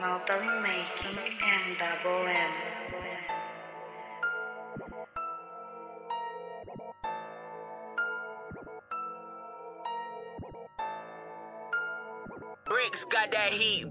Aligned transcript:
Meltdown 0.00 0.62
Making 0.62 1.18
and. 1.42 1.60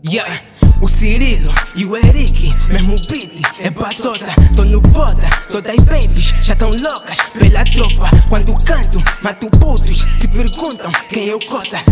Yeah, 0.03 0.41
o 0.81 0.87
Cirilo 0.87 1.53
e 1.75 1.85
o 1.85 1.95
Eric, 1.95 2.53
mesmo 2.67 2.95
beat, 3.07 3.41
é 3.59 3.69
batota, 3.69 4.25
tô 4.55 4.63
no 4.65 4.81
foda, 4.91 5.29
todas 5.51 5.77
as 5.77 5.85
babies 5.85 6.33
já 6.41 6.55
tão 6.55 6.69
loucas 6.69 7.17
pela 7.37 7.63
tropa. 7.65 8.09
Quando 8.29 8.55
canto, 8.65 9.03
mato 9.21 9.49
putos, 9.51 10.01
se 10.17 10.31
perguntam 10.31 10.91
quem 11.09 11.27
eu 11.27 11.39
cota. 11.41 11.88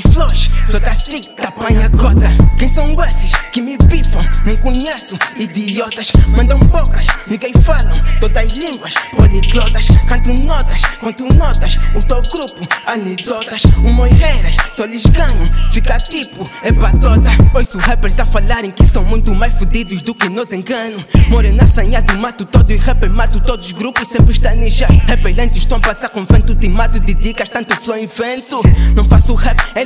Flows, 0.00 0.50
flota 0.68 0.90
assim, 0.90 1.20
apanha 1.38 1.88
cota. 1.90 2.28
Quem 2.58 2.68
são 2.68 2.84
esses 3.04 3.32
que 3.52 3.62
me 3.62 3.76
bifam? 3.78 4.22
Nem 4.44 4.56
conheço, 4.56 5.16
idiotas, 5.36 6.12
mandam 6.28 6.58
poucas, 6.60 7.06
ninguém 7.26 7.52
falam, 7.62 7.98
todas 8.20 8.44
as 8.44 8.52
línguas, 8.52 8.94
poliglotas, 9.16 9.88
canto 10.06 10.34
notas, 10.42 10.82
conto 11.00 11.24
notas, 11.34 11.78
o 11.94 11.98
teu 12.06 12.22
grupo, 12.22 12.66
anedotas, 12.86 13.62
o 13.64 13.94
moireiras, 13.94 14.56
só 14.74 14.84
lhes 14.84 15.04
ganham, 15.06 15.72
fica 15.72 15.96
tipo, 15.98 16.48
é 16.62 16.72
batota. 16.72 17.30
Ouço 17.54 17.78
rappers 17.78 18.18
a 18.18 18.26
falarem 18.26 18.70
que 18.70 18.84
são 18.84 19.04
muito 19.04 19.34
mais 19.34 19.54
fodidos 19.54 20.02
do 20.02 20.14
que 20.14 20.28
nos 20.28 20.52
enganam. 20.52 21.02
Morena 21.30 21.66
sanhado, 21.66 22.18
mato 22.18 22.44
todo 22.44 22.70
e 22.70 22.76
rapper, 22.76 23.10
mato 23.10 23.40
todos 23.40 23.66
os 23.66 23.72
grupos, 23.72 24.08
sempre 24.08 24.32
está 24.32 24.54
ninja. 24.54 24.86
Rappers 25.08 25.36
lentos 25.36 25.56
estão 25.56 25.78
a 25.78 25.80
passar 25.80 26.10
com 26.10 26.24
vento, 26.24 26.54
te 26.54 26.68
mato 26.68 27.00
de 27.00 27.14
dicas, 27.14 27.48
tanto 27.48 27.74
flow 27.76 27.98
invento. 27.98 28.60
Não 28.94 29.04
faço 29.04 29.34
rap, 29.34 29.56
é 29.74 29.85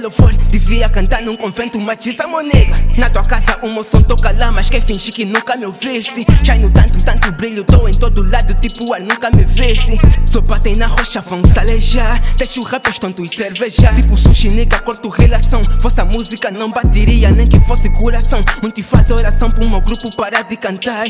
devia 0.50 0.88
cantar 0.88 1.22
num 1.22 1.36
convento, 1.36 1.80
matiza 1.80 2.26
monega. 2.26 2.74
Na 2.96 3.10
tua 3.10 3.22
casa 3.22 3.58
o 3.62 3.68
meu 3.68 3.84
som 3.84 4.02
toca 4.02 4.32
lá, 4.32 4.50
mas 4.50 4.70
quer 4.70 4.82
fingir 4.82 5.12
que 5.12 5.24
nunca 5.24 5.56
me 5.56 5.66
ouviste. 5.66 6.24
Já 6.42 6.56
no 6.56 6.70
tanto, 6.70 7.04
tanto 7.04 7.32
brilho, 7.32 7.64
tô 7.64 7.86
em 7.88 7.92
todo 7.92 8.22
lado, 8.22 8.54
tipo 8.54 8.92
ar, 8.94 9.00
nunca 9.00 9.30
me 9.34 9.44
viste. 9.44 9.98
Só 10.24 10.40
batem 10.40 10.76
na 10.76 10.86
rocha, 10.86 11.20
vão 11.20 11.42
se 11.44 11.58
alejar. 11.58 12.18
Deixa 12.36 12.60
o 12.60 12.64
rappers 12.64 12.98
tontos 12.98 13.30
cervejar. 13.30 13.94
Tipo 13.96 14.16
sushi, 14.16 14.48
nigga, 14.48 14.78
corto 14.78 15.08
relação. 15.08 15.62
Vossa 15.80 16.04
música 16.04 16.50
não 16.50 16.70
bateria, 16.70 17.30
nem 17.30 17.46
que 17.46 17.60
fosse 17.60 17.90
coração. 17.90 18.42
Muitos 18.62 18.84
fazem 18.84 19.16
oração 19.16 19.50
pro 19.50 19.68
meu 19.68 19.80
grupo 19.80 20.14
parar 20.16 20.42
de 20.42 20.56
cantar. 20.56 21.08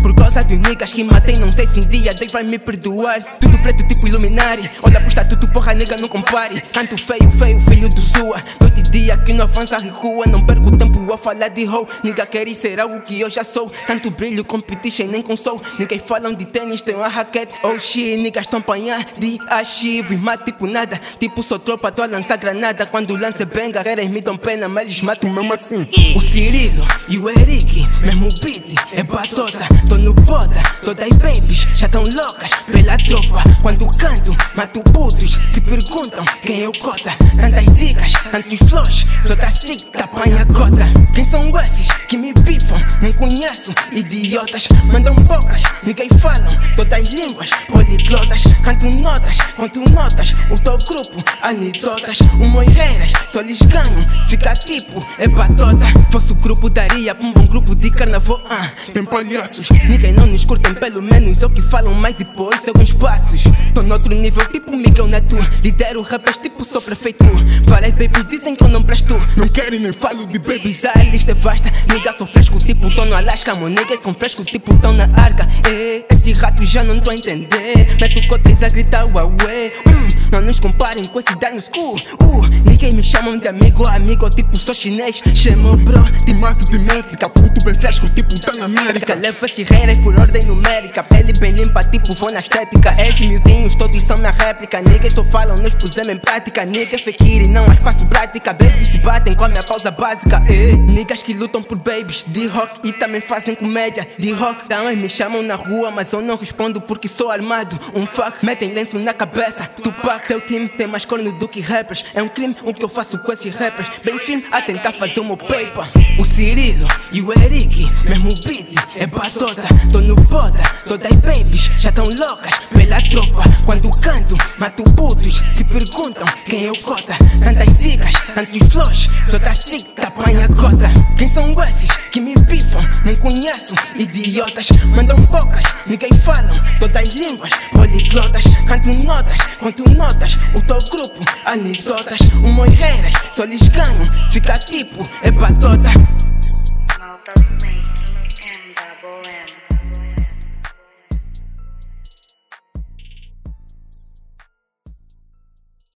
Por 0.00 0.14
causa 0.14 0.40
dos 0.40 0.58
niggas 0.58 0.92
que 0.92 1.04
matei, 1.04 1.36
não 1.36 1.52
sei 1.52 1.66
se 1.66 1.76
um 1.76 1.88
dia 1.88 2.12
Deus 2.14 2.32
vai 2.32 2.42
me 2.42 2.58
perdoar. 2.58 3.22
Preto, 3.62 3.86
tipo 3.86 4.08
iluminari. 4.08 4.68
Olha 4.82 4.98
pro 4.98 5.08
estatuto, 5.08 5.46
porra, 5.48 5.72
nigga, 5.72 5.96
não 5.96 6.08
compare. 6.08 6.60
Canto 6.72 6.96
feio, 6.98 7.30
feio, 7.30 7.60
filho 7.60 7.88
do 7.88 8.02
sua. 8.02 8.42
Noite 8.60 8.80
e 8.80 8.82
dia 8.90 9.16
que 9.18 9.34
não 9.34 9.44
avança, 9.44 9.78
recua. 9.78 10.26
Não 10.26 10.44
perco 10.44 10.76
tempo 10.76 11.12
a 11.12 11.16
falar 11.18 11.48
de 11.48 11.64
hoe. 11.66 11.86
Nigga, 12.02 12.26
quer 12.26 12.52
ser 12.54 12.80
algo 12.80 13.00
que 13.00 13.20
eu 13.20 13.30
já 13.30 13.44
sou. 13.44 13.70
Tanto 13.86 14.10
brilho, 14.10 14.44
competition, 14.44 15.06
nem 15.06 15.22
console. 15.22 15.60
Ninguém 15.78 15.98
falam 15.98 16.34
de 16.34 16.44
tênis, 16.44 16.82
tem 16.82 16.94
uma 16.94 17.08
raquete. 17.08 17.52
Oh 17.62 17.78
shit, 17.78 18.16
niggas 18.16 18.44
estão 18.46 18.58
apanhar 18.58 19.04
de 19.16 19.38
achivo. 19.48 20.12
E 20.12 20.16
mata 20.16 20.44
tipo 20.44 20.66
nada. 20.66 21.00
Tipo, 21.20 21.42
sou 21.42 21.58
tropa, 21.58 21.92
tô 21.92 22.02
a 22.02 22.06
lançar 22.06 22.36
granada. 22.38 22.84
Quando 22.86 23.14
lance 23.16 23.44
benga, 23.44 23.82
queres 23.84 24.08
me 24.08 24.20
dão 24.20 24.36
pena, 24.36 24.68
mas 24.68 24.86
eles 24.86 25.02
matam 25.02 25.32
mesmo 25.32 25.52
assim. 25.52 25.86
O 26.16 26.20
Cirilo 26.20 26.86
e 27.08 27.18
o 27.18 27.28
Eric, 27.28 27.86
mesmo 28.00 28.28
beat, 28.42 28.74
é 28.92 29.02
batota. 29.02 29.66
Tô 29.88 29.96
no 29.96 30.14
foda, 30.22 30.60
todas 30.84 31.10
as 31.10 31.16
babies 31.18 31.66
já 31.74 31.88
tão 31.88 32.02
loucas 32.02 32.50
pela 32.70 32.96
tropa. 32.98 33.51
Quando 33.60 33.86
canto, 33.98 34.36
mato 34.54 34.82
putos, 34.84 35.38
se 35.46 35.60
perguntam 35.62 36.24
quem 36.40 36.60
eu 36.60 36.72
cota. 36.72 37.12
Tantas 37.36 37.74
dicas, 37.74 38.12
tantos 38.30 38.68
flows, 38.68 39.06
flota 39.24 39.46
assim, 39.46 39.76
apanha 39.94 40.46
cota. 40.46 40.84
Quem 41.14 41.24
são 41.24 41.40
esses 41.60 41.88
que 42.08 42.16
me 42.16 42.32
bifam? 42.32 42.78
Nem 43.00 43.12
conheço, 43.12 43.72
idiotas, 43.90 44.68
mandam 44.84 45.14
poucas, 45.16 45.62
ninguém 45.82 46.08
falam, 46.22 46.56
todas 46.76 47.00
as 47.00 47.08
línguas, 47.08 47.50
poliglotas. 47.68 48.44
Canto 48.62 48.88
notas, 48.98 49.36
conto 49.56 49.80
notas, 49.90 50.36
o 50.48 50.54
teu 50.54 50.78
grupo, 50.78 51.22
anedotas. 51.42 52.18
Moireiras, 52.48 53.12
só 53.28 53.40
lhes 53.40 53.60
ganham, 53.62 54.28
fica 54.28 54.54
tipo, 54.54 55.04
é 55.18 55.26
batota. 55.26 55.84
O 56.30 56.34
grupo 56.34 56.70
daria 56.70 57.14
pra 57.14 57.26
um 57.26 57.32
bom 57.32 57.46
grupo 57.46 57.74
de 57.74 57.90
carnaval, 57.90 58.40
ah. 58.48 58.70
Tem 58.94 59.04
palhaços, 59.04 59.68
ninguém 59.88 60.12
não 60.12 60.26
nos 60.26 60.44
curtem, 60.44 60.72
pelo 60.74 61.02
menos 61.02 61.42
é 61.42 61.46
o 61.46 61.50
que 61.50 61.60
falam 61.60 61.94
mais 61.94 62.14
depois, 62.14 62.60
seguem 62.60 62.86
passos. 62.94 63.42
Tô 63.74 63.82
noutro 63.82 64.14
nível, 64.14 64.44
tipo 64.46 64.74
Miguel 64.74 65.08
Natu. 65.08 65.36
Lidero 65.62 66.02
rappers, 66.02 66.38
tipo 66.38 66.64
sou 66.64 66.80
prefeito. 66.80 67.24
Várias 67.64 67.92
babies 67.92 68.26
dizem 68.26 68.54
que 68.54 68.62
eu 68.62 68.68
não 68.68 68.82
presto. 68.82 69.14
Não 69.36 69.48
querem 69.48 69.80
nem 69.80 69.92
falo 69.92 70.26
de 70.26 70.38
babies, 70.38 70.84
a 70.84 71.02
lista 71.02 71.32
é 71.32 71.34
vasta. 71.34 71.70
Nigga, 71.92 72.14
sou 72.16 72.26
fresco, 72.26 72.58
tipo 72.58 72.94
tô 72.94 73.04
no 73.04 73.14
Alasca. 73.14 73.52
Niggas 73.54 74.00
são 74.02 74.14
frescos, 74.14 74.46
tipo 74.46 74.76
tão 74.78 74.92
na 74.92 75.04
arca. 75.04 75.48
Eh, 75.68 76.04
esse 76.22 76.32
rato 76.34 76.64
já 76.64 76.84
não 76.84 77.00
tô 77.00 77.10
a 77.10 77.14
entender. 77.14 77.96
Meto 78.00 78.28
cotas 78.28 78.62
a 78.62 78.68
gritar, 78.68 79.04
uauê. 79.06 79.91
Não 80.32 80.40
nos 80.40 80.58
comparem 80.60 81.04
com 81.04 81.20
esse 81.20 81.38
dano 81.38 81.60
school. 81.60 81.94
Uh, 81.94 82.42
ninguém 82.66 82.90
me 82.94 83.04
chamam 83.04 83.36
de 83.36 83.48
amigo, 83.48 83.86
amigo, 83.86 84.30
tipo 84.30 84.56
sou 84.56 84.72
chinês. 84.72 85.22
Chama 85.34 85.76
bro, 85.76 86.02
te 86.24 86.32
mato 86.32 86.64
de 86.64 86.78
métrica. 86.78 87.28
Puto 87.28 87.62
bem 87.62 87.74
fresco, 87.74 88.06
tipo 88.06 88.32
na 88.58 88.64
América. 88.64 89.14
Leva 89.14 89.44
esses 89.44 89.68
reiras 89.68 90.00
por 90.00 90.18
ordem 90.18 90.42
numérica. 90.46 91.02
Pele 91.02 91.34
bem 91.34 91.52
limpa, 91.52 91.80
tipo 91.80 92.14
vou 92.14 92.32
na 92.32 92.40
estética. 92.40 92.96
Esses 92.98 93.20
miudinhos 93.20 93.74
todos 93.74 94.02
são 94.02 94.16
minha 94.16 94.30
réplica. 94.30 94.80
Niggas 94.80 95.12
só 95.12 95.22
falam, 95.22 95.54
nós 95.62 95.74
pusemos 95.74 96.08
em 96.08 96.16
prática. 96.16 96.64
Niggas 96.64 97.02
fekiri, 97.02 97.48
não 97.48 97.64
há 97.64 97.74
espaço 97.74 98.06
prática. 98.06 98.54
Babies 98.54 98.88
se 98.88 98.98
batem 98.98 99.34
com 99.34 99.44
a 99.44 99.48
minha 99.48 99.62
pausa 99.62 99.90
básica. 99.90 100.42
Eh, 100.48 100.72
niggas 100.72 101.22
que 101.22 101.34
lutam 101.34 101.62
por 101.62 101.76
babies 101.76 102.24
de 102.26 102.46
rock 102.46 102.80
e 102.84 102.92
também 102.94 103.20
fazem 103.20 103.54
comédia 103.54 104.08
de 104.18 104.32
rock. 104.32 104.66
Também 104.66 104.96
me 104.96 105.10
chamam 105.10 105.42
na 105.42 105.56
rua, 105.56 105.90
mas 105.90 106.10
eu 106.10 106.22
não 106.22 106.36
respondo 106.36 106.80
porque 106.80 107.06
sou 107.06 107.30
armado. 107.30 107.78
Um 107.94 108.06
fuck, 108.06 108.44
metem 108.44 108.72
lenço 108.72 108.98
na 108.98 109.12
cabeça. 109.12 109.68
Tupac, 109.82 110.21
teu 110.26 110.40
time 110.40 110.68
tem 110.68 110.86
mais 110.86 111.04
corno 111.04 111.30
do 111.32 111.48
que 111.48 111.60
rappers. 111.60 112.04
É 112.14 112.22
um 112.22 112.28
crime 112.28 112.56
o 112.62 112.72
que 112.72 112.84
eu 112.84 112.88
faço 112.88 113.18
com 113.18 113.32
esses 113.32 113.54
rappers. 113.54 113.90
Bem 114.04 114.18
fino 114.18 114.42
a 114.50 114.60
tentar 114.60 114.92
fazer 114.92 115.20
o 115.20 115.24
meu 115.24 115.36
paper. 115.36 115.90
O 116.20 116.24
Cirilo 116.24 116.86
e 117.12 117.20
o 117.20 117.32
Eric, 117.32 117.90
mesmo 118.08 118.30
beat, 118.44 118.74
é 118.96 119.06
batota. 119.06 119.62
Tô 119.92 120.00
no 120.00 120.18
foda, 120.24 120.60
todas 120.98 121.10
as 121.10 121.24
babies 121.24 121.70
já 121.78 121.90
tão 121.90 122.04
loucas 122.04 122.52
pela 122.74 123.00
tropa. 123.08 123.42
Quando 123.64 123.90
canto, 124.02 124.36
mato 124.58 124.84
putos, 124.94 125.42
se 125.50 125.64
perguntam 125.64 126.24
quem 126.44 126.64
eu 126.64 126.76
cota. 126.82 127.14
Tantas 127.42 127.78
dicas, 127.78 128.12
tantos 128.34 128.68
flows, 128.70 129.08
toda 129.30 129.48
assim, 129.48 129.82
apanha 130.04 130.46
cota. 130.48 130.90
Quem 131.16 131.28
são 131.28 131.42
esses 131.62 131.90
que 132.10 132.20
me 132.20 132.34
bifam? 132.34 132.82
Nem 133.06 133.16
conheço, 133.16 133.74
idiotas, 133.96 134.68
mandam 134.94 135.16
poucas, 135.16 135.64
ninguém 135.86 136.12
falam, 136.12 136.60
todas 136.78 137.08
as 137.08 137.14
línguas, 137.14 137.52
poliglotas. 137.72 138.44
Canto 138.68 138.90
notas, 139.04 139.38
conto 139.60 139.88
notas, 139.96 140.38
o 140.54 140.62
teu 140.62 140.78
grupo, 140.90 141.24
anedotas. 141.46 142.20
O 142.46 142.50
moireiras, 142.50 143.14
só 143.34 143.44
lhes 143.44 143.66
ganham, 143.68 144.30
fica 144.30 144.58
tipo, 144.58 145.08
é 145.22 145.30
batota. 145.30 145.88